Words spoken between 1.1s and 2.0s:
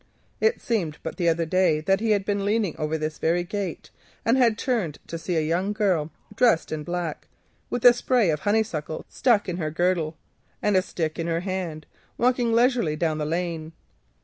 the other day that